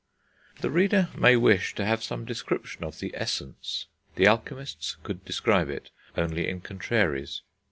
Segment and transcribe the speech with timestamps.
[0.61, 3.85] The reader may wish to have some description of the Essence.
[4.15, 7.43] The alchemists could describe it only in contraries.